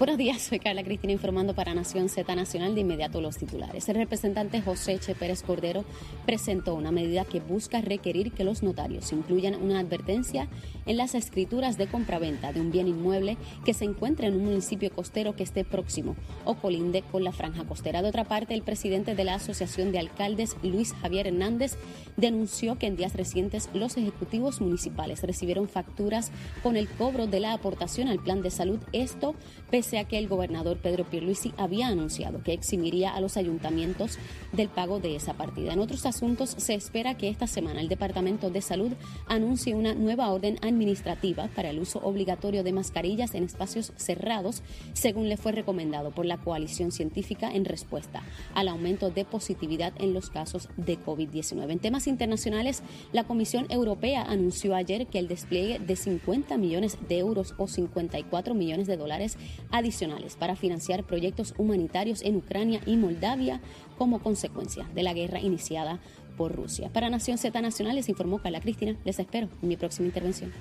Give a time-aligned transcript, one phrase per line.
[0.00, 3.86] Buenos días, soy Carla Cristina informando para Nación Z Nacional de inmediato los titulares.
[3.86, 5.84] El representante José Che Pérez Cordero
[6.24, 10.48] presentó una medida que busca requerir que los notarios incluyan una advertencia
[10.86, 14.90] en las escrituras de compraventa de un bien inmueble que se encuentre en un municipio
[14.90, 18.00] costero que esté próximo o colinde con la franja costera.
[18.00, 21.76] De otra parte, el presidente de la Asociación de Alcaldes, Luis Javier Hernández,
[22.16, 26.30] denunció que en días recientes los ejecutivos municipales recibieron facturas
[26.62, 28.80] con el cobro de la aportación al plan de salud.
[28.94, 29.34] Esto
[29.70, 34.18] pese a que el gobernador Pedro Pierluisi había anunciado que eximiría a los ayuntamientos
[34.52, 35.72] del pago de esa partida.
[35.72, 38.92] En otros asuntos, se espera que esta semana el Departamento de Salud
[39.26, 45.28] anuncie una nueva orden administrativa para el uso obligatorio de mascarillas en espacios cerrados, según
[45.28, 48.22] le fue recomendado por la coalición científica en respuesta
[48.54, 51.70] al aumento de positividad en los casos de COVID-19.
[51.70, 52.82] En temas internacionales,
[53.12, 58.54] la Comisión Europea anunció ayer que el despliegue de 50 millones de euros o 54
[58.54, 59.36] millones de dólares
[59.80, 63.60] adicionales para financiar proyectos humanitarios en Ucrania y Moldavia
[63.98, 65.98] como consecuencia de la guerra iniciada
[66.36, 66.88] por Rusia.
[66.92, 68.96] Para Nación Z Nacional les informó Carla Cristina.
[69.04, 70.52] Les espero en mi próxima intervención.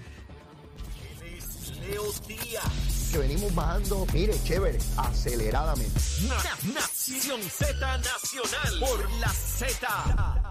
[3.12, 6.00] Que venimos bajando, mire, chévere, aceleradamente.
[6.28, 10.49] Na- Nación Z Nacional por la Z.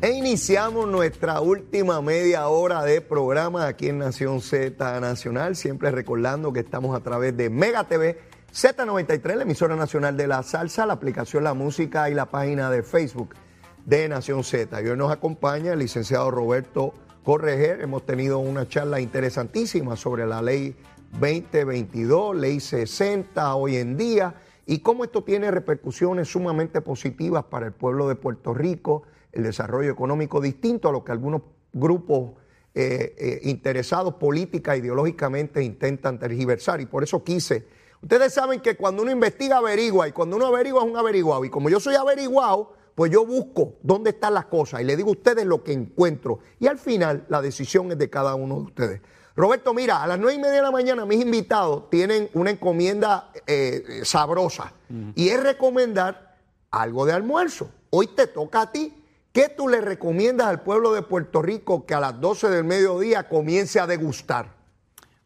[0.00, 6.52] E iniciamos nuestra última media hora de programa aquí en Nación Z Nacional, siempre recordando
[6.52, 8.16] que estamos a través de Mega TV,
[8.54, 12.84] Z93, la emisora nacional de la salsa, la aplicación La Música y la página de
[12.84, 13.34] Facebook
[13.86, 14.80] de Nación Z.
[14.80, 17.80] Y hoy nos acompaña el licenciado Roberto Correger.
[17.80, 20.76] Hemos tenido una charla interesantísima sobre la ley
[21.18, 24.32] 2022, ley 60 hoy en día
[24.70, 29.90] y cómo esto tiene repercusiones sumamente positivas para el pueblo de Puerto Rico, el desarrollo
[29.90, 31.40] económico distinto a lo que algunos
[31.72, 32.32] grupos
[32.74, 36.82] eh, eh, interesados política, ideológicamente intentan tergiversar.
[36.82, 37.66] Y por eso quise.
[38.02, 41.46] Ustedes saben que cuando uno investiga, averigua, y cuando uno averigua es un averiguado.
[41.46, 45.08] Y como yo soy averiguado, pues yo busco dónde están las cosas y le digo
[45.08, 46.40] a ustedes lo que encuentro.
[46.60, 49.00] Y al final la decisión es de cada uno de ustedes.
[49.38, 53.30] Roberto, mira, a las nueve y media de la mañana mis invitados tienen una encomienda
[53.46, 54.72] eh, eh, sabrosa
[55.14, 56.34] y es recomendar
[56.72, 57.70] algo de almuerzo.
[57.90, 59.00] Hoy te toca a ti.
[59.32, 63.28] ¿Qué tú le recomiendas al pueblo de Puerto Rico que a las 12 del mediodía
[63.28, 64.57] comience a degustar?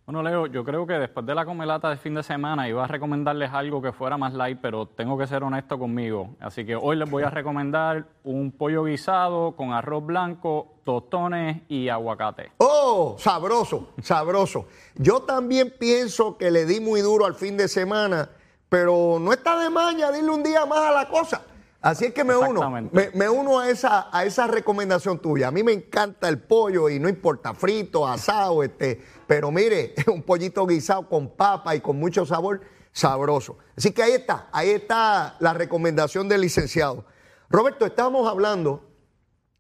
[0.05, 2.89] Bueno, Leo, yo creo que después de la comelata de fin de semana iba a
[2.89, 6.35] recomendarles algo que fuera más light, pero tengo que ser honesto conmigo.
[6.41, 11.89] Así que hoy les voy a recomendar un pollo guisado con arroz blanco, tostones y
[11.89, 12.51] aguacate.
[12.59, 14.67] Oh, sabroso, sabroso.
[14.97, 18.29] Yo también pienso que le di muy duro al fin de semana,
[18.69, 21.43] pero no está de maña dile un día más a la cosa.
[21.83, 25.49] Así es que me uno, me, me uno a esa, a esa recomendación tuya.
[25.49, 30.23] A mí me encanta el pollo y no importa frito, asado, este, pero mire, un
[30.23, 32.61] pollito guisado con papa y con mucho sabor,
[32.93, 33.59] sabroso.
[33.77, 37.05] Así que ahí está, ahí está la recomendación del licenciado.
[37.51, 38.89] Roberto, estábamos hablando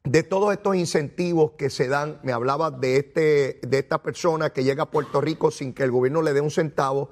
[0.04, 4.62] de todos estos incentivos que se dan, me hablaba de, este, de esta persona que
[4.62, 7.10] llega a Puerto Rico sin que el gobierno le dé un centavo,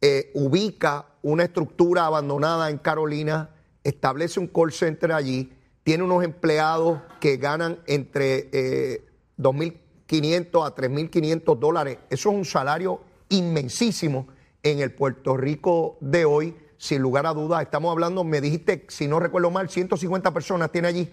[0.00, 3.53] eh, ubica una estructura abandonada en Carolina,
[3.84, 5.52] establece un call center allí,
[5.84, 9.04] tiene unos empleados que ganan entre eh,
[9.38, 11.98] 2.500 a 3.500 dólares.
[12.10, 14.26] Eso es un salario inmensísimo
[14.62, 17.62] en el Puerto Rico de hoy, sin lugar a dudas.
[17.62, 21.12] Estamos hablando, me dijiste, si no recuerdo mal, 150 personas tiene allí.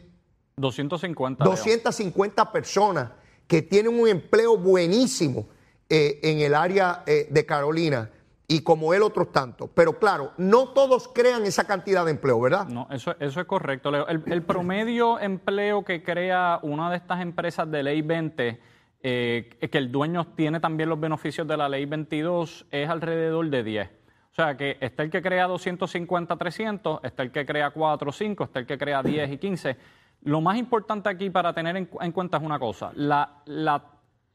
[0.55, 1.43] 250.
[1.43, 1.51] Leo.
[1.51, 3.11] 250 personas
[3.47, 5.49] que tienen un empleo buenísimo
[5.89, 8.09] eh, en el área eh, de Carolina
[8.53, 9.69] y como él otros tantos.
[9.73, 12.67] Pero claro, no todos crean esa cantidad de empleo, ¿verdad?
[12.67, 13.89] No, eso, eso es correcto.
[14.07, 18.59] El, el promedio empleo que crea una de estas empresas de ley 20,
[19.03, 23.63] eh, que el dueño tiene también los beneficios de la ley 22, es alrededor de
[23.63, 23.89] 10.
[24.31, 28.11] O sea, que está el que crea 250, 300, está el que crea 4 o
[28.13, 29.77] 5, está el que crea 10 y 15.
[30.23, 32.91] Lo más importante aquí para tener en, cu- en cuenta es una cosa.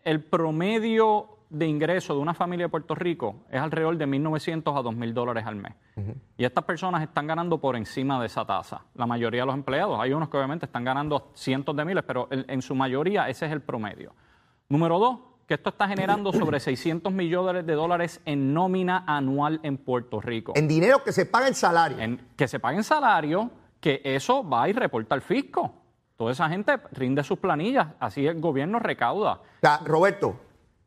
[0.05, 4.83] El promedio de ingreso de una familia de Puerto Rico es alrededor de 1.900 a
[4.83, 5.73] 2.000 dólares al mes.
[6.37, 8.83] Y estas personas están ganando por encima de esa tasa.
[8.95, 12.29] La mayoría de los empleados, hay unos que obviamente están ganando cientos de miles, pero
[12.31, 14.13] en, en su mayoría ese es el promedio.
[14.69, 19.77] Número dos, que esto está generando sobre 600 millones de dólares en nómina anual en
[19.77, 21.99] Puerto Rico En dinero que se paga el salario.
[22.01, 23.51] en- que se paguen salario,
[23.81, 25.73] que eso va y reporta al fisco.
[26.17, 29.35] Toda esa gente rinde sus planillas, así el gobierno recauda.
[29.35, 30.35] O sea, Roberto,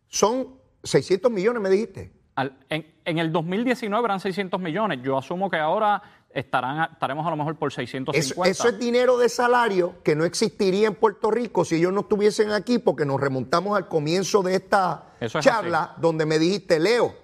[0.09, 2.11] son 600 millones, me dijiste.
[2.35, 4.99] Al- en, en el 2019 eran 600 millones.
[5.03, 6.01] Yo asumo que ahora
[6.31, 8.49] estarán, estaremos a lo mejor por Eso, 650.
[8.51, 12.51] eso es dinero de salario que no existiría en Puerto Rico si ellos no estuviesen
[12.51, 17.15] aquí, porque nos remontamos al comienzo de esta Eso es charla donde me dijiste, Leo,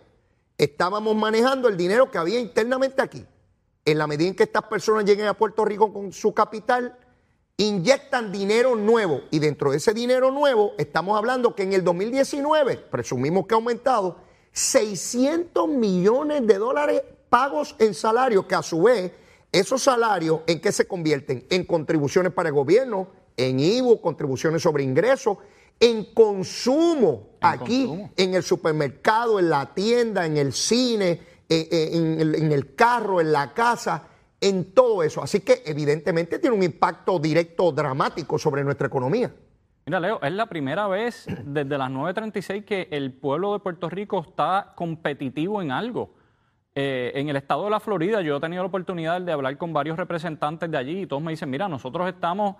[0.57, 3.25] estábamos manejando el dinero que había internamente aquí.
[3.85, 6.97] En la medida en que estas personas lleguen a Puerto Rico con su capital,
[7.57, 9.21] inyectan dinero nuevo.
[9.31, 13.57] Y dentro de ese dinero nuevo, estamos hablando que en el 2019, presumimos que ha
[13.57, 14.17] aumentado,
[14.51, 19.11] 600 millones de dólares pagos en salarios, que a su vez,
[19.51, 21.45] esos salarios, ¿en qué se convierten?
[21.49, 23.07] En contribuciones para el gobierno,
[23.37, 25.37] en IVU, contribuciones sobre ingresos,
[25.79, 28.11] en consumo, En aquí, consumo.
[28.15, 33.31] en el supermercado, en la tienda, en el cine, eh, eh, en el carro, en
[33.31, 34.07] la casa,
[34.41, 35.21] en todo eso.
[35.21, 39.31] Así que evidentemente tiene un impacto directo dramático sobre nuestra economía.
[39.85, 44.25] Mira, Leo, es la primera vez desde las 9.36 que el pueblo de Puerto Rico
[44.27, 46.15] está competitivo en algo.
[46.73, 49.71] Eh, en el estado de la Florida yo he tenido la oportunidad de hablar con
[49.71, 52.55] varios representantes de allí y todos me dicen, mira, nosotros estamos,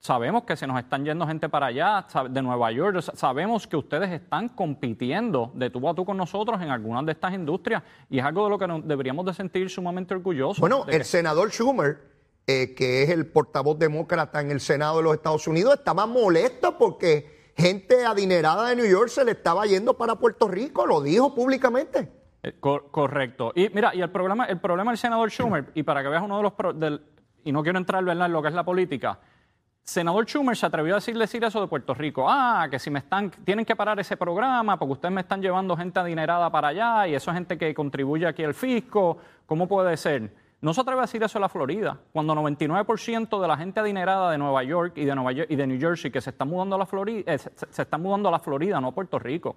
[0.00, 3.76] sabemos que se nos están yendo gente para allá, de Nueva York, sa- sabemos que
[3.76, 8.18] ustedes están compitiendo de tú a tú con nosotros en algunas de estas industrias y
[8.18, 10.60] es algo de lo que nos deberíamos de sentir sumamente orgullosos.
[10.60, 11.98] Bueno, que- el senador Schumer,
[12.46, 16.78] eh, que es el portavoz demócrata en el Senado de los Estados Unidos, estaba molesto
[16.78, 21.34] porque gente adinerada de New York se le estaba yendo para Puerto Rico, lo dijo
[21.34, 22.12] públicamente.
[22.44, 23.50] Eh, cor- correcto.
[23.56, 26.36] Y mira, y el problema, el problema del senador Schumer, y para que veas uno
[26.36, 27.02] de los pro- del-
[27.42, 28.26] y no quiero entrar ¿verdad?
[28.26, 29.18] en lo que es la política,
[29.86, 32.26] senador Schumer se atrevió a decir, decir eso de Puerto Rico.
[32.28, 35.76] Ah, que si me están, tienen que parar ese programa porque ustedes me están llevando
[35.76, 39.18] gente adinerada para allá y eso es gente que contribuye aquí al fisco.
[39.46, 40.34] ¿Cómo puede ser?
[40.60, 44.30] No se atreve a decir eso en la Florida, cuando 99% de la gente adinerada
[44.32, 46.74] de Nueva York y de, Nueva York, y de New Jersey que se está mudando
[46.74, 49.54] a la Florida, eh, se, se está mudando a la Florida, no a Puerto Rico.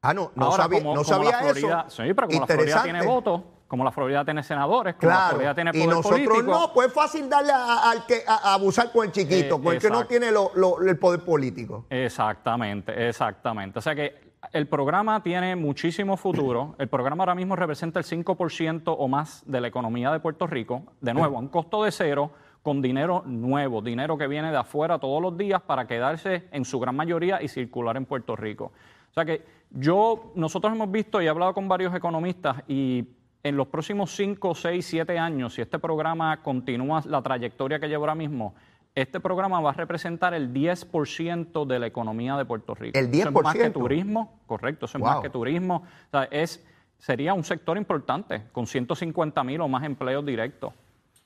[0.00, 2.02] Ah, no, no Ahora, sabía, como, no como sabía la Florida, eso.
[2.02, 5.30] Sí, pero como la Florida tiene votos, como la Florida tiene senadores, como la Claro,
[5.30, 6.42] Florida tiene y poder nosotros político.
[6.52, 9.72] no, pues es fácil darle al que a, a abusar con el chiquito, Eh, con
[9.74, 11.86] el que no tiene lo- lo- el poder político.
[11.88, 13.78] Exactamente, exactamente.
[13.78, 16.74] O sea que el programa tiene muchísimo futuro.
[16.78, 20.82] El programa ahora mismo representa el 5% o más de la economía de Puerto Rico.
[21.00, 22.30] De nuevo, a un costo de cero,
[22.62, 26.78] con dinero nuevo, dinero que viene de afuera todos los días para quedarse en su
[26.78, 28.72] gran mayoría y circular en Puerto Rico.
[29.10, 33.04] O sea que yo, nosotros hemos visto y he hablado con varios economistas y
[33.42, 38.02] en los próximos 5, 6, 7 años, si este programa continúa la trayectoria que lleva
[38.02, 38.54] ahora mismo,
[38.94, 42.98] este programa va a representar el 10% de la economía de Puerto Rico.
[42.98, 43.72] El Eso es más que 10%.
[43.72, 45.76] turismo, correcto, eso es más que turismo.
[46.06, 46.62] O sea, es,
[46.98, 50.74] sería un sector importante, con 150 mil o más empleos directos.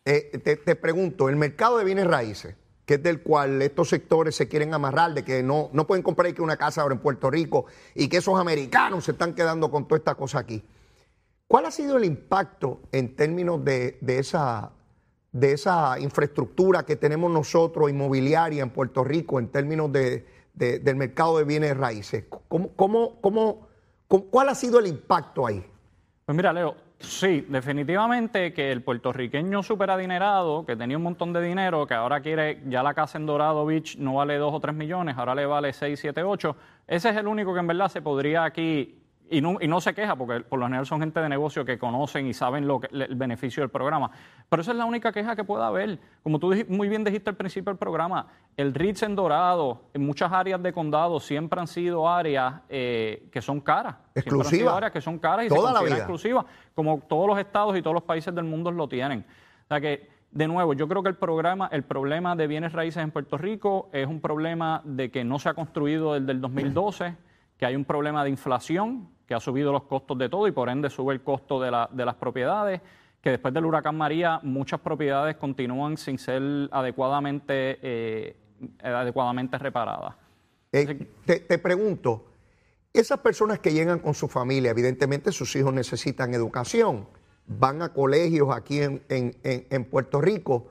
[0.04, 2.54] Eh, te, te pregunto, el mercado de bienes raíces,
[2.86, 6.32] que es del cual estos sectores se quieren amarrar, de que no, no pueden comprar
[6.32, 7.66] que una casa ahora en Puerto Rico
[7.96, 10.62] y que esos americanos se están quedando con toda esta cosa aquí.
[11.48, 14.72] ¿Cuál ha sido el impacto en términos de, de esa,
[15.32, 20.96] de esa infraestructura que tenemos nosotros, inmobiliaria en Puerto Rico, en términos de, de- del
[20.96, 22.24] mercado de bienes raíces?
[22.48, 23.68] ¿Cómo, cómo, cómo,
[24.08, 25.64] ¿Cuál ha sido el impacto ahí?
[26.24, 31.40] Pues mira, Leo, sí, definitivamente que el puertorriqueño súper adinerado, que tenía un montón de
[31.40, 34.74] dinero, que ahora quiere, ya la casa en Dorado Beach no vale 2 o 3
[34.74, 36.56] millones, ahora le vale 6, 7, 8,
[36.88, 39.00] ese es el único que en verdad se podría aquí,
[39.30, 41.78] y no, y no se queja, porque por lo general son gente de negocio que
[41.78, 44.10] conocen y saben lo que, el beneficio del programa,
[44.48, 45.98] pero esa es la única queja que pueda haber.
[46.22, 50.32] Como tú muy bien dijiste al principio del programa, el Ritz en Dorado, en muchas
[50.32, 53.96] áreas de condado siempre han sido áreas eh, que son caras.
[54.14, 54.74] Exclusivas.
[54.74, 55.96] áreas que son caras y Toda se la vida.
[55.96, 59.24] exclusivas, como todos los estados y todos los países del mundo lo tienen.
[59.64, 63.02] O sea que, de nuevo, yo creo que el programa, el problema de bienes raíces
[63.02, 67.16] en Puerto Rico es un problema de que no se ha construido desde el 2012,
[67.58, 70.68] que hay un problema de inflación, que ha subido los costos de todo y por
[70.68, 72.80] ende sube el costo de, la- de las propiedades,
[73.20, 78.36] que después del huracán María muchas propiedades continúan sin ser adecuadamente, eh,
[78.82, 80.14] adecuadamente reparadas.
[80.72, 82.26] Eh, te, te pregunto,
[82.92, 87.08] esas personas que llegan con su familia, evidentemente sus hijos necesitan educación,
[87.46, 90.68] van a colegios aquí en, en- en- Puerto Rico.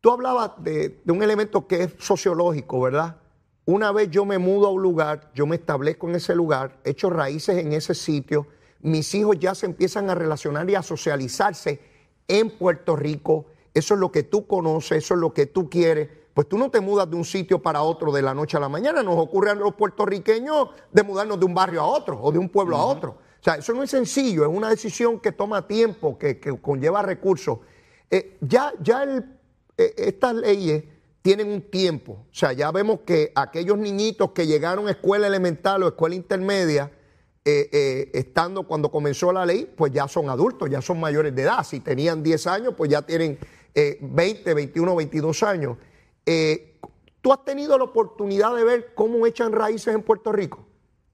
[0.00, 3.16] Tú hablabas de, de un elemento que es sociológico, ¿verdad?
[3.64, 7.10] Una vez yo me mudo a un lugar, yo me establezco en ese lugar, echo
[7.10, 8.48] raíces en ese sitio,
[8.80, 11.80] mis hijos ya se empiezan a relacionar y a socializarse
[12.26, 13.46] en Puerto Rico.
[13.72, 16.08] Eso es lo que tú conoces, eso es lo que tú quieres.
[16.34, 18.68] Pues tú no te mudas de un sitio para otro de la noche a la
[18.68, 19.02] mañana.
[19.02, 22.48] Nos ocurre a los puertorriqueños de mudarnos de un barrio a otro o de un
[22.48, 23.10] pueblo a otro.
[23.10, 27.02] O sea, eso no es sencillo, es una decisión que toma tiempo, que, que conlleva
[27.02, 27.58] recursos.
[28.10, 29.24] Eh, ya, ya el
[29.78, 30.84] eh, estas leyes
[31.22, 32.26] tienen un tiempo.
[32.30, 36.90] O sea, ya vemos que aquellos niñitos que llegaron a escuela elemental o escuela intermedia,
[37.44, 41.42] eh, eh, estando cuando comenzó la ley, pues ya son adultos, ya son mayores de
[41.42, 41.64] edad.
[41.64, 43.38] Si tenían 10 años, pues ya tienen
[43.74, 45.76] 20, 21, 22 años.
[47.20, 50.66] ¿Tú has tenido la oportunidad de ver cómo echan raíces en Puerto Rico?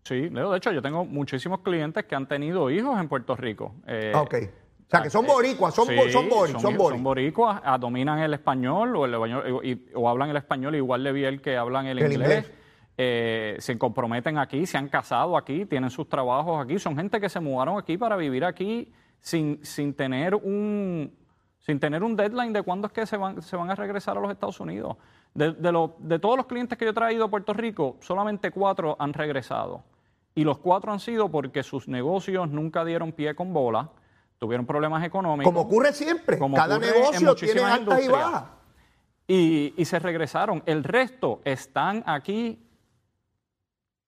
[0.04, 3.74] Sí, de hecho yo tengo muchísimos clientes que han tenido hijos en Puerto Rico.
[4.14, 4.34] Ah, ok.
[4.88, 7.60] O sea, que son boricuas, son, son, boricuas, son, boricuas.
[7.62, 9.14] Ah, dominan el español o, el,
[9.94, 12.50] o hablan el español igual de bien que hablan el, inglés.
[12.96, 16.78] Eh, se comprometen aquí, se han casado aquí, tienen sus trabajos aquí.
[16.78, 18.90] Son gente que se mudaron aquí para vivir aquí
[19.20, 21.14] sin, sin tener un
[21.58, 24.20] sin tener un deadline de cuándo es que se van, se van a regresar a
[24.22, 24.96] los Estados Unidos.
[25.34, 28.96] De, de, de todos los clientes que yo he traído a Puerto Rico, solamente cuatro
[28.98, 29.84] han regresado.
[30.34, 33.90] Y los cuatro han sido porque sus negocios nunca dieron pie con bola
[34.38, 35.52] tuvieron problemas económicos.
[35.52, 38.44] Como ocurre siempre, cada negocio tiene altas y bajas.
[39.26, 40.62] Y, se regresaron.
[40.64, 42.64] El resto están aquí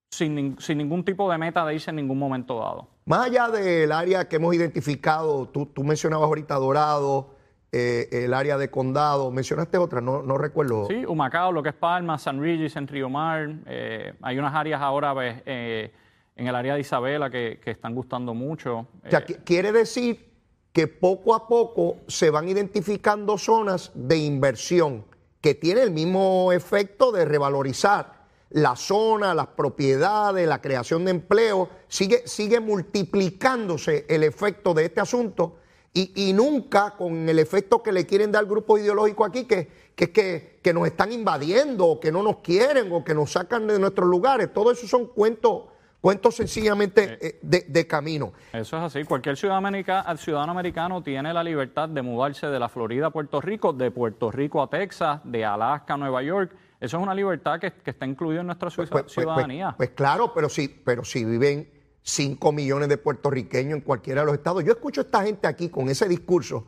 [0.09, 2.87] sin, ningún tipo de meta de irse en ningún momento dado.
[3.05, 7.35] Más allá del área que hemos identificado, tú, mencionabas ahorita Dorado,
[7.71, 10.87] eh, el área de Condado, mencionaste otra, no, no recuerdo.
[10.87, 13.49] Sí, Humacao, lo que es Palma, San Regis, en Río Mar.
[13.67, 15.13] Eh, hay unas áreas ahora
[15.45, 15.91] eh,
[16.35, 18.87] en el área de Isabela que, están gustando mucho.
[19.03, 20.31] Eh, quiere decir
[20.73, 25.05] que poco a poco se van identificando zonas de inversión
[25.41, 28.21] que tienen el mismo efecto de revalorizar
[28.51, 35.01] la zona, las propiedades, la creación de empleo, sigue, sigue multiplicándose el efecto de este
[35.01, 35.57] asunto
[35.93, 40.59] y, nunca con el efecto que le quieren dar grupos ideológicos aquí, que, que, que,
[40.61, 44.07] que nos están invadiendo, o que no nos quieren, o que nos sacan de nuestros
[44.07, 44.53] lugares.
[44.53, 45.63] Todo eso son cuentos
[46.01, 48.33] Cuento sencillamente eh, eh, de, camino.
[48.51, 49.03] Eso es así.
[49.03, 49.77] Cualquier ciudadano,
[50.17, 54.31] ciudadano americano tiene la libertad de mudarse de la Florida a Puerto Rico, de Puerto
[54.31, 56.55] Rico a Texas, de Alaska a Nueva York.
[56.79, 59.75] Eso es una libertad que, está incluida en nuestra pues, pues, pues, ciudadanía.
[59.77, 61.69] Pues, claro, pero sí, pero si viven
[62.01, 64.63] 5 millones de puertorriqueños en cualquiera de los estados.
[64.63, 66.65] Yo escucho a esta gente aquí con ese discurso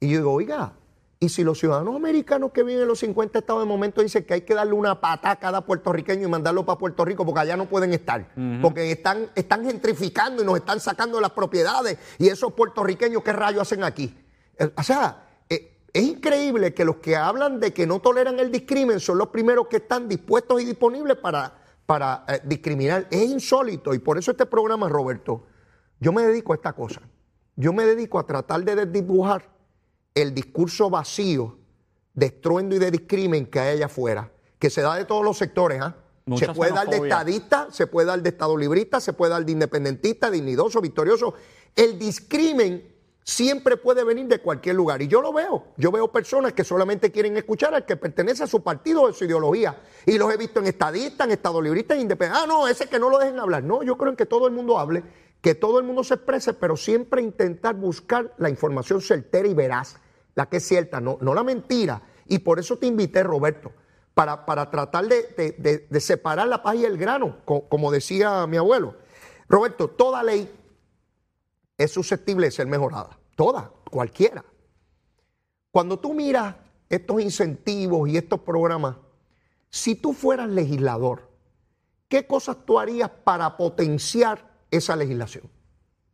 [0.00, 0.72] y yo digo, oiga,
[1.22, 4.34] y si los ciudadanos americanos que viven en los 50 estados de momento dicen que
[4.34, 7.56] hay que darle una pata a cada puertorriqueño y mandarlo para Puerto Rico porque allá
[7.56, 8.26] no pueden estar,
[8.60, 13.62] porque están, están gentrificando y nos están sacando las propiedades y esos puertorriqueños, ¿qué rayos
[13.62, 14.18] hacen aquí?
[14.58, 18.50] Eh, o sea, eh, es increíble que los que hablan de que no toleran el
[18.50, 21.54] discrimen son los primeros que están dispuestos y disponibles para,
[21.86, 23.06] para eh, discriminar.
[23.12, 25.44] Es insólito y por eso este programa, Roberto,
[26.00, 27.00] yo me dedico a esta cosa.
[27.54, 29.52] Yo me dedico a tratar de desdibujar
[30.14, 31.58] el discurso vacío
[32.14, 35.38] de estruendo y de discrimen que hay allá afuera, que se da de todos los
[35.38, 35.80] sectores.
[35.80, 35.96] ¿ah?
[36.36, 39.52] Se puede dar de estadista, se puede dar de estado librista, se puede dar de
[39.52, 41.34] independentista, dignidoso, victorioso.
[41.74, 42.92] El discrimen
[43.24, 45.02] siempre puede venir de cualquier lugar.
[45.02, 45.64] Y yo lo veo.
[45.76, 49.12] Yo veo personas que solamente quieren escuchar al que pertenece a su partido o a
[49.12, 49.80] su ideología.
[50.06, 52.48] Y los he visto en estadistas, en estado librista, en independentistas.
[52.48, 53.62] Ah, no, ese que no lo dejen hablar.
[53.62, 55.02] No, yo creo en que todo el mundo hable,
[55.42, 59.96] que todo el mundo se exprese, pero siempre intentar buscar la información certera y veraz
[60.34, 62.00] la que es cierta, no, no la mentira.
[62.26, 63.72] Y por eso te invité, Roberto,
[64.14, 68.94] para, para tratar de, separar la paz y el grano, como decía mi abuelo.
[69.48, 70.48] Roberto, toda ley
[71.76, 73.18] es susceptible de ser mejorada.
[73.34, 74.44] Toda, cualquiera.
[75.72, 76.54] Cuando tú miras
[76.88, 78.96] estos incentivos y estos programas,
[79.70, 81.28] si tú fueras legislador,
[82.08, 85.44] ¿qué cosas tú harías para potenciar esa legislación?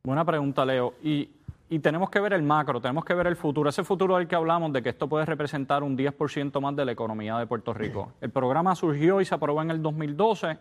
[0.04, 0.92] Buena pregunta, Leo.
[1.02, 1.30] Y
[1.70, 4.34] y tenemos que ver el macro, tenemos que ver el futuro, ese futuro del que
[4.34, 8.12] hablamos, de que esto puede representar un 10% más de la economía de Puerto Rico.
[8.20, 10.58] El programa surgió y se aprobó en el 2012,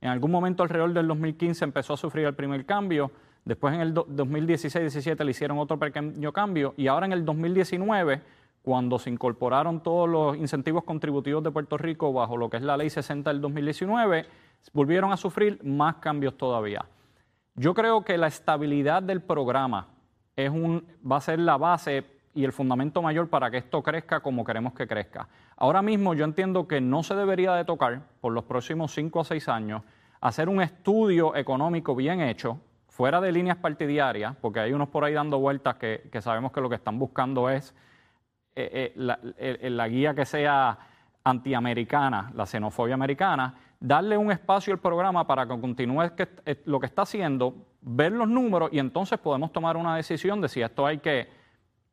[0.00, 3.10] en algún momento alrededor del 2015 empezó a sufrir el primer cambio,
[3.44, 8.22] después en el 2016-17 le hicieron otro pequeño cambio y ahora en el 2019,
[8.62, 12.76] cuando se incorporaron todos los incentivos contributivos de Puerto Rico bajo lo que es la
[12.76, 14.24] ley 60 del 2019,
[14.72, 16.84] volvieron a sufrir más cambios todavía.
[17.56, 19.88] Yo creo que la estabilidad del programa,
[20.38, 24.74] va a ser la base y el fundamento mayor para que esto crezca como queremos
[24.74, 25.26] que crezca.
[25.56, 29.24] Ahora mismo yo entiendo que no se debería de tocar por los próximos cinco o
[29.24, 29.82] seis años
[30.20, 35.14] hacer un estudio económico bien hecho, fuera de líneas partidarias, porque hay unos por ahí
[35.14, 37.74] dando vueltas que, sabemos que lo que están buscando es
[38.54, 38.92] eh,
[39.38, 40.78] eh, la, guía que sea
[41.24, 43.54] antiamericana, la xenofobia americana,
[43.86, 46.10] darle un espacio al programa para que continúe
[46.64, 50.60] lo que está haciendo, ver los números y entonces podemos tomar una decisión de si
[50.60, 51.28] esto hay que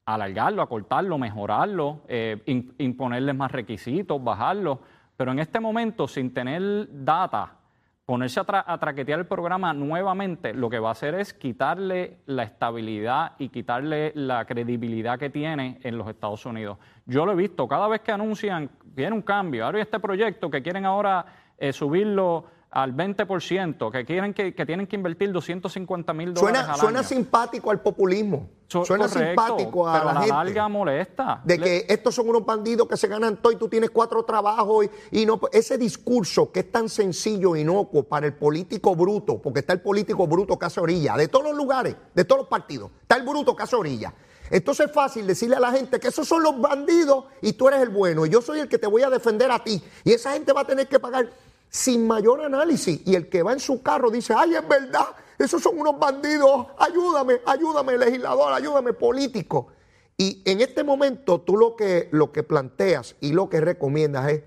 [0.06, 2.42] alargarlo, acortarlo, mejorarlo, eh,
[2.80, 4.82] imponerles más requisitos, bajarlo.
[5.16, 7.58] Pero en este momento, sin tener data
[8.06, 12.18] ponerse a, tra- a traquetear el programa nuevamente, lo que va a hacer es quitarle
[12.26, 16.80] la estabilidad y quitarle la credibilidad que tiene en los Estados Unidos.
[17.06, 20.50] Yo lo he visto, cada vez que anuncian, viene un cambio, ahora hay este proyecto
[20.50, 21.26] que quieren ahora
[21.58, 26.74] eh, subirlo al 20%, que quieren que, que tienen que invertir 250 mil dólares Suena,
[26.74, 27.08] al suena año.
[27.08, 28.50] simpático al populismo.
[28.68, 30.34] So- suena correcto, simpático a pero la, la gente.
[30.36, 31.42] larga molesta.
[31.46, 34.24] de Le- que estos son unos bandidos que se ganan todo y tú tienes cuatro
[34.24, 38.96] trabajos y, y no ese discurso que es tan sencillo e inocuo para el político
[38.96, 42.40] bruto, porque está el político bruto que hace orilla, de todos los lugares, de todos
[42.42, 44.12] los partidos, está el bruto que hace orilla.
[44.54, 47.82] Entonces es fácil decirle a la gente que esos son los bandidos y tú eres
[47.82, 49.84] el bueno y yo soy el que te voy a defender a ti.
[50.04, 51.28] Y esa gente va a tener que pagar
[51.70, 53.02] sin mayor análisis.
[53.04, 55.08] Y el que va en su carro dice, ay, es verdad,
[55.40, 59.70] esos son unos bandidos, ayúdame, ayúdame legislador, ayúdame político.
[60.18, 64.44] Y en este momento tú lo que, lo que planteas y lo que recomiendas es,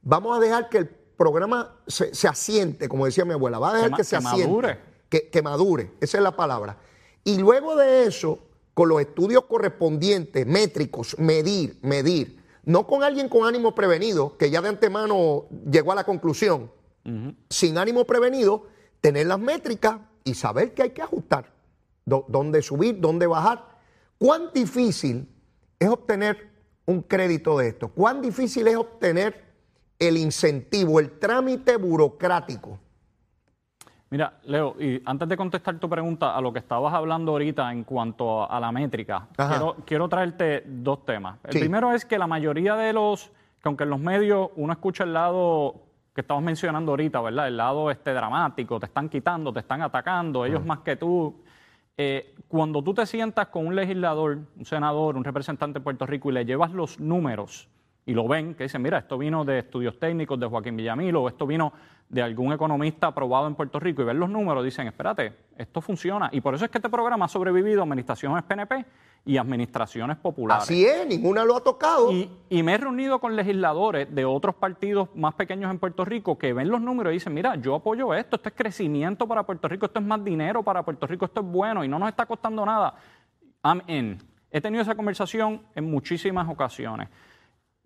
[0.00, 3.74] vamos a dejar que el programa se, se asiente, como decía mi abuela, va a
[3.74, 4.46] dejar Que que, se que asiente.
[4.46, 4.80] madure.
[5.10, 6.78] Que, que madure, esa es la palabra.
[7.24, 8.38] Y luego de eso,
[8.74, 14.60] con los estudios correspondientes, métricos, medir, medir, no con alguien con ánimo prevenido, que ya
[14.60, 16.70] de antemano llegó a la conclusión,
[17.48, 18.66] sin ánimo prevenido,
[19.00, 21.52] tener las métricas y saber que hay que ajustar,
[22.04, 23.78] dó- dónde subir, dónde bajar.
[24.18, 25.26] ¿Cuán difícil
[25.78, 26.50] es obtener
[26.86, 27.88] un crédito de esto?
[27.88, 29.42] ¿Cuán difícil es obtener
[29.98, 32.78] el incentivo, el trámite burocrático?
[34.10, 37.84] Mira, Leo, y antes de contestar tu pregunta a lo que estabas hablando ahorita en
[37.84, 41.38] cuanto a, la métrica, quiero, quiero traerte dos temas.
[41.44, 41.60] El Sí.
[41.60, 43.28] primero es que la mayoría de los,
[43.62, 45.76] que aunque en los medios uno escucha el lado
[46.12, 47.46] que estamos mencionando ahorita, ¿verdad?
[47.46, 51.44] El lado este dramático, te están quitando, te están atacando, ellos más que tú.
[51.96, 56.30] Eh, cuando tú te sientas con un legislador, un senador, un representante de Puerto Rico
[56.30, 57.68] y le llevas los números
[58.10, 61.28] y lo ven, que dicen, mira, esto vino de estudios técnicos de Joaquín Villamil o
[61.28, 61.72] esto vino
[62.08, 66.28] de algún economista aprobado en Puerto Rico y ven los números, dicen, espérate, esto funciona.
[66.32, 68.84] Y por eso es que este programa ha sobrevivido a administraciones PNP
[69.26, 70.64] y administraciones populares.
[70.64, 72.10] Así es, ninguna lo ha tocado.
[72.10, 76.36] Y, y me he reunido con legisladores de otros partidos más pequeños en Puerto Rico
[76.36, 79.68] que ven los números y dicen, mira, yo apoyo esto, esto es crecimiento para Puerto
[79.68, 82.26] Rico, esto es más dinero para Puerto Rico, esto es bueno y no nos está
[82.26, 82.92] costando nada.
[83.62, 84.18] I'm in.
[84.50, 87.08] He tenido esa conversación en muchísimas ocasiones.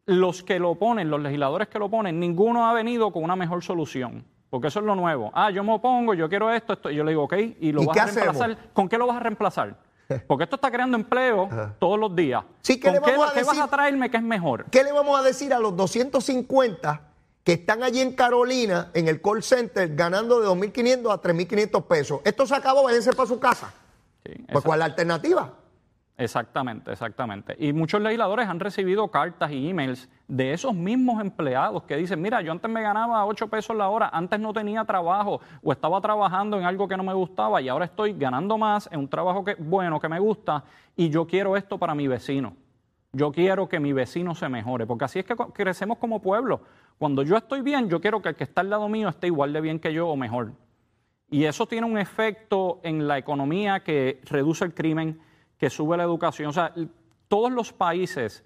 [0.07, 3.63] Los que lo ponen, los legisladores que lo ponen, ninguno ha venido con una mejor
[3.65, 4.25] solución.
[4.51, 5.31] Porque eso es lo nuevo.
[5.35, 6.91] Ah, yo me opongo, yo quiero esto, esto.
[6.91, 8.51] Y yo le digo, ok, ¿y lo ¿Y vas qué a reemplazar?
[8.53, 8.71] hacemos?
[8.73, 9.77] ¿Con qué lo vas a reemplazar?
[10.29, 12.45] Porque esto está creando empleo todos los días.
[12.61, 13.63] Sí, ¿qué ¿Con le vamos a qué vas decir?
[13.63, 14.67] a traerme que es mejor?
[14.71, 17.01] ¿Qué le vamos a decir a los 250
[17.43, 22.21] que están allí en Carolina, en el call center, ganando de 2.500 a 3.500 pesos?
[22.25, 23.73] Esto se acabó, váyanse para su casa.
[24.25, 25.53] Sí, Pues, ¿cuál es la alternativa?
[26.17, 27.57] Exactamente, exactamente.
[27.59, 32.41] Y muchos legisladores han recibido cartas y emails de esos mismos empleados que dicen, mira,
[32.41, 36.57] yo antes me ganaba 8 pesos la hora, antes no tenía trabajo o estaba trabajando
[36.57, 39.57] en algo que no me gustaba y ahora estoy ganando más en un trabajo que
[39.57, 40.63] bueno, que me gusta
[40.95, 42.55] y yo quiero esto para mi vecino.
[43.13, 46.61] Yo quiero que mi vecino se mejore, porque así es que crecemos como pueblo.
[46.99, 49.53] Cuando yo estoy bien, yo quiero que el que está al lado mío esté igual
[49.53, 50.53] de bien que yo o mejor.
[51.31, 55.21] Y eso tiene un efecto en la economía que reduce el crimen,
[55.65, 56.51] que sube la educación.
[56.51, 56.75] O sea,
[57.27, 58.45] todos los países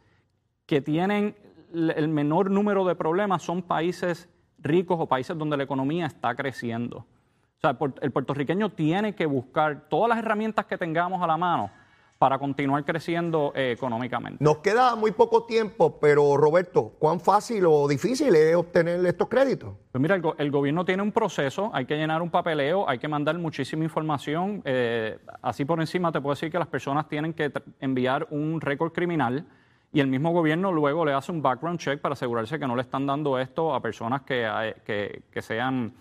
[0.66, 1.34] que tienen
[1.74, 4.28] el menor número de problemas son países
[4.60, 6.98] ricos o países donde la economía está creciendo.
[6.98, 11.72] O sea, el puertorriqueño tiene que buscar todas las herramientas que tengamos a la mano
[12.18, 14.42] para continuar creciendo eh, económicamente.
[14.42, 19.74] Nos queda muy poco tiempo, pero Roberto, ¿cuán fácil o difícil es obtener estos créditos?
[19.92, 22.98] Pues mira, el, go- el gobierno tiene un proceso, hay que llenar un papeleo, hay
[22.98, 24.62] que mandar muchísima información.
[24.64, 28.92] eh, así por encima te puedo decir que las personas tienen que enviar un récord
[28.92, 29.46] criminal
[29.92, 32.82] y el mismo gobierno luego le hace un background check para asegurarse que no le
[32.82, 35.92] están dando esto a personas que, eh, que- que sean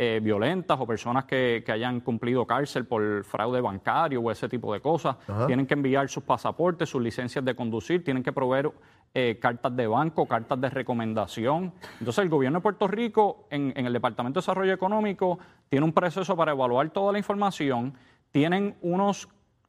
[0.00, 4.72] eh, violentas o personas que, que hayan cumplido cárcel por fraude bancario o ese tipo
[4.72, 5.16] de cosas.
[5.48, 8.70] Tienen que enviar sus pasaportes, sus licencias de conducir, tienen que proveer
[9.12, 11.72] eh, cartas de banco, cartas de recomendación.
[11.98, 15.92] Entonces el gobierno de Puerto Rico, en, en el Departamento de Desarrollo Económico, tiene un
[15.92, 17.94] proceso para evaluar toda la información,
[18.30, 19.28] tienen unos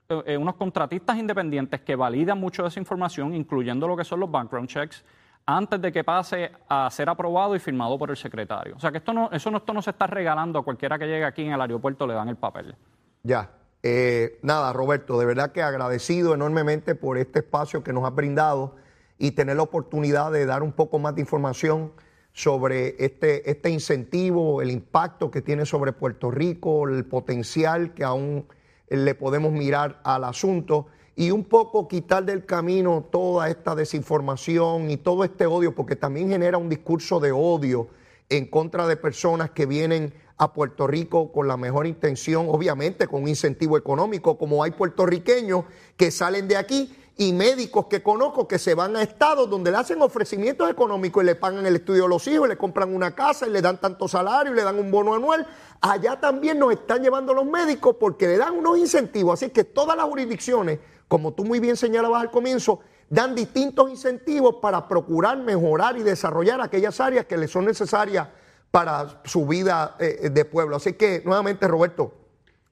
[0.09, 4.19] eh, eh, unos contratistas independientes que validan mucho de esa información, incluyendo lo que son
[4.19, 5.03] los background checks,
[5.45, 8.75] antes de que pase a ser aprobado y firmado por el secretario.
[8.75, 11.05] O sea que esto no, eso no, esto no se está regalando a cualquiera que
[11.05, 12.75] llegue aquí en el aeropuerto, le dan el papel.
[13.23, 13.49] Ya.
[13.81, 18.75] Eh, nada, Roberto, de verdad que agradecido enormemente por este espacio que nos has brindado
[19.17, 21.93] y tener la oportunidad de dar un poco más de información
[22.33, 28.47] sobre este, este incentivo, el impacto que tiene sobre Puerto Rico, el potencial que aún
[28.89, 30.87] le podemos mirar al asunto
[31.19, 36.29] y un poco quitar del camino toda esta desinformación y todo este odio, porque también
[36.29, 37.89] genera un discurso de odio
[38.29, 43.23] en contra de personas que vienen a Puerto Rico con la mejor intención, obviamente con
[43.23, 45.65] un incentivo económico, como hay puertorriqueños
[45.97, 49.77] que salen de aquí y médicos que conozco que se van a estados donde le
[49.77, 53.13] hacen ofrecimientos económicos y le pagan el estudio a los hijos, y le compran una
[53.13, 55.45] casa y le dan tanto salario y le dan un bono anual.
[55.81, 59.33] Allá también nos están llevando los médicos porque le dan unos incentivos.
[59.33, 60.79] Así que todas las jurisdicciones,
[61.09, 66.61] como tú muy bien señalabas al comienzo, dan distintos incentivos para procurar mejorar y desarrollar
[66.61, 68.29] aquellas áreas que le son necesarias
[68.71, 70.77] para su vida eh, de pueblo.
[70.77, 72.13] Así que nuevamente, Roberto,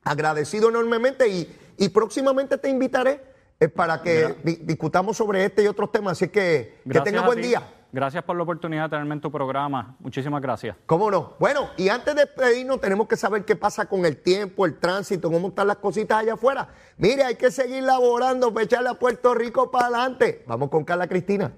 [0.04, 5.91] agradecido enormemente y, y próximamente te invitaré es para que discutamos sobre este y otros
[5.91, 6.13] temas.
[6.13, 7.63] Así que que tenga buen día.
[7.91, 9.95] Gracias por la oportunidad de tenerme en tu programa.
[10.00, 10.76] Muchísimas gracias.
[10.86, 11.34] ¿Cómo no?
[11.39, 15.32] Bueno, y antes de despedirnos, tenemos que saber qué pasa con el tiempo, el tránsito,
[15.32, 16.67] cómo están las cositas allá afuera.
[16.97, 20.43] Mire, hay que seguir laborando para echarle a Puerto Rico para adelante.
[20.47, 21.54] Vamos con Carla Cristina.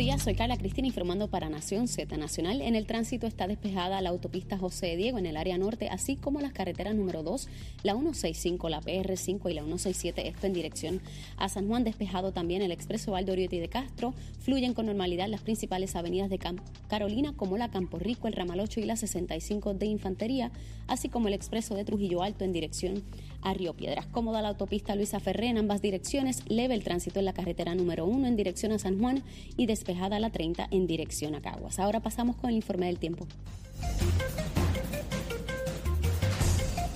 [0.00, 2.62] Días, soy Carla Cristina informando para Nación Z Nacional.
[2.62, 6.40] En el tránsito está despejada la autopista José Diego en el área norte, así como
[6.40, 7.48] las carreteras número 2,
[7.82, 11.02] la 165, la PR5 y la 167, esto en dirección
[11.36, 11.84] a San Juan.
[11.84, 14.14] Despejado también el expreso Valdo y de Castro.
[14.38, 16.38] Fluyen con normalidad las principales avenidas de
[16.88, 20.50] Carolina, como la Campo Rico, el Ramal 8 y la 65 de Infantería,
[20.86, 23.02] así como el expreso de Trujillo Alto en dirección
[23.54, 24.06] Río Piedras.
[24.06, 28.06] Cómoda la autopista Luisa Ferré en ambas direcciones, leve el tránsito en la carretera número
[28.06, 29.22] 1 en dirección a San Juan
[29.56, 31.78] y despejada la 30 en dirección a Caguas.
[31.78, 33.26] Ahora pasamos con el informe del tiempo.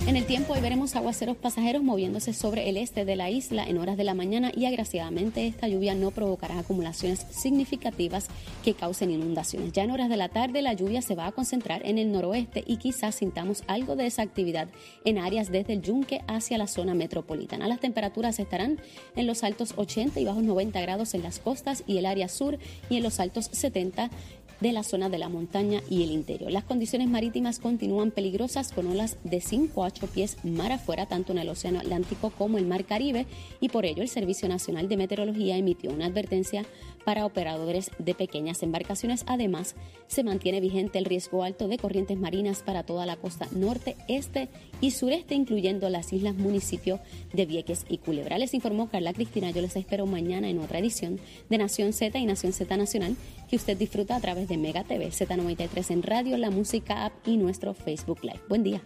[0.07, 3.79] En el tiempo hoy veremos aguaceros pasajeros moviéndose sobre el este de la isla en
[3.79, 8.27] horas de la mañana y agraciadamente esta lluvia no provocará acumulaciones significativas
[8.63, 9.71] que causen inundaciones.
[9.71, 12.63] Ya en horas de la tarde la lluvia se va a concentrar en el noroeste
[12.67, 14.67] y quizás sintamos algo de esa actividad
[15.05, 17.67] en áreas desde el yunque hacia la zona metropolitana.
[17.67, 18.79] Las temperaturas estarán
[19.15, 22.59] en los altos 80 y bajos 90 grados en las costas y el área sur
[22.91, 24.11] y en los altos 70
[24.61, 26.51] de la zona de la montaña y el interior.
[26.51, 31.31] Las condiciones marítimas continúan peligrosas con olas de 5 a 8 pies mar afuera, tanto
[31.31, 33.25] en el Océano Atlántico como el Mar Caribe,
[33.59, 36.65] y por ello el Servicio Nacional de Meteorología emitió una advertencia
[37.05, 39.23] para operadores de pequeñas embarcaciones.
[39.27, 39.75] Además,
[40.07, 44.49] se mantiene vigente el riesgo alto de corrientes marinas para toda la costa norte, este
[44.81, 46.99] y sureste, incluyendo las islas municipios
[47.31, 48.37] de Vieques y Culebra.
[48.37, 49.51] Les informó Carla Cristina.
[49.51, 53.15] Yo les espero mañana en otra edición de Nación Z y Nación Z Nacional
[53.49, 57.37] que usted disfruta a través de Mega TV, Z93 en radio, la música app y
[57.37, 58.41] nuestro Facebook Live.
[58.49, 58.81] Buen día.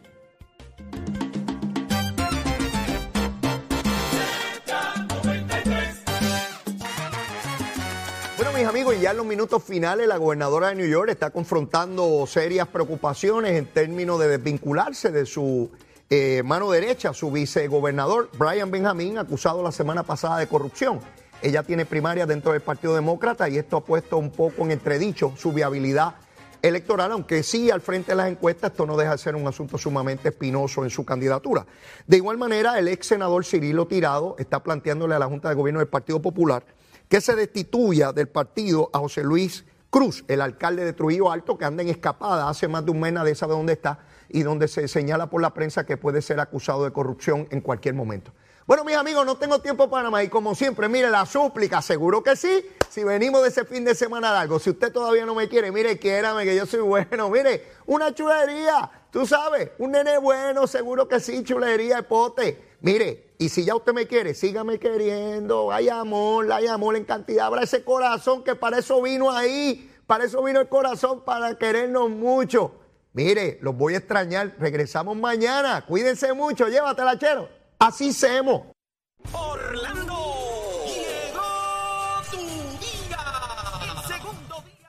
[8.99, 13.65] Ya en los minutos finales, la gobernadora de New York está confrontando serias preocupaciones en
[13.65, 15.69] términos de desvincularse de su
[16.09, 20.99] eh, mano derecha, su vicegobernador, Brian Benjamin, acusado la semana pasada de corrupción.
[21.41, 25.33] Ella tiene primaria dentro del Partido Demócrata y esto ha puesto un poco en entredicho
[25.37, 26.15] su viabilidad
[26.61, 29.77] electoral, aunque sí al frente de las encuestas esto no deja de ser un asunto
[29.77, 31.65] sumamente espinoso en su candidatura.
[32.05, 35.79] De igual manera, el ex senador Cirilo Tirado está planteándole a la Junta de Gobierno
[35.79, 36.65] del Partido Popular
[37.09, 41.65] que se destituya del partido a José Luis Cruz, el alcalde de Trujillo Alto, que
[41.65, 44.87] anda en escapada hace más de un mes, nadie sabe dónde está, y donde se
[44.87, 48.31] señala por la prensa que puede ser acusado de corrupción en cualquier momento.
[48.67, 50.23] Bueno, mis amigos, no tengo tiempo para más.
[50.23, 52.63] Y como siempre, mire, la súplica, seguro que sí.
[52.87, 55.97] Si venimos de ese fin de semana largo, si usted todavía no me quiere, mire,
[55.97, 57.31] quiérame que yo soy bueno.
[57.31, 62.75] Mire, una chulería, tú sabes, un nene bueno, seguro que sí, chulería de pote.
[62.81, 65.71] Mire, y si ya usted me quiere, sígame queriendo.
[65.71, 67.45] Hay amor, hay amor en cantidad.
[67.45, 69.89] Habrá ese corazón que para eso vino ahí.
[70.05, 72.73] Para eso vino el corazón, para querernos mucho.
[73.13, 74.57] Mire, los voy a extrañar.
[74.59, 75.85] Regresamos mañana.
[75.85, 76.67] Cuídense mucho.
[76.67, 77.47] Llévatela, chero.
[77.79, 78.63] Así semos.
[79.31, 79.93] Por la